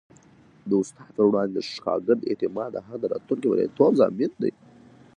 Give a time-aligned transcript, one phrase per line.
[0.69, 4.51] د استاد پر وړاندې د شاګرد اعتماد د هغه د راتلونکي بریالیتوب ضامن دی.